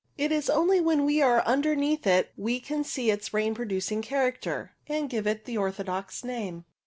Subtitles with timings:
[0.17, 4.71] It is only when we are underneath it we can see its rain producing character,
[4.87, 6.65] and give it the orthodox name.